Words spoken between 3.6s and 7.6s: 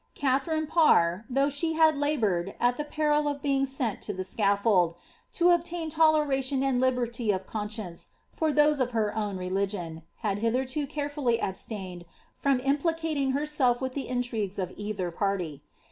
sent to e scaffold, to obtain toleration and liberty of